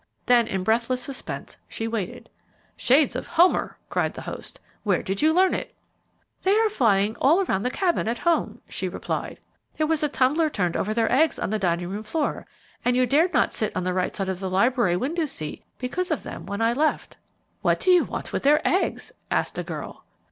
Then 0.25 0.47
in 0.47 0.63
breathless 0.63 0.99
suspense 1.03 1.57
she 1.67 1.87
waited. 1.87 2.27
"Shades 2.75 3.15
of 3.15 3.27
Homer!" 3.27 3.77
cried 3.87 4.15
the 4.15 4.23
host. 4.23 4.59
"Where 4.81 5.03
did 5.03 5.21
you 5.21 5.31
learn 5.31 5.53
it?" 5.53 5.75
"They 6.41 6.55
are 6.57 6.69
flying 6.69 7.15
all 7.21 7.45
through 7.45 7.59
the 7.59 7.69
Cabin 7.69 8.07
at 8.07 8.17
home," 8.17 8.61
she 8.67 8.89
replied. 8.89 9.39
"There 9.77 9.85
was 9.85 10.01
a 10.01 10.09
tumbler 10.09 10.49
turned 10.49 10.75
over 10.75 10.91
their 10.95 11.11
eggs 11.11 11.37
on 11.37 11.51
the 11.51 11.59
dining 11.59 11.89
room 11.89 12.01
floor, 12.01 12.47
and 12.83 12.97
you 12.97 13.05
dared 13.05 13.31
not 13.35 13.53
sit 13.53 13.75
on 13.75 13.83
the 13.83 13.93
right 13.93 14.15
side 14.15 14.29
of 14.29 14.39
the 14.39 14.49
library 14.49 14.97
window 14.97 15.27
seat 15.27 15.63
because 15.77 16.09
of 16.09 16.23
them 16.23 16.47
when 16.47 16.63
I 16.63 16.73
left." 16.73 17.17
"What 17.61 17.79
do 17.79 17.91
you 17.91 18.03
want 18.03 18.33
with 18.33 18.41
their 18.41 18.67
eggs?" 18.67 19.11
asked 19.29 19.59
a 19.59 19.63
girl. 19.63 20.03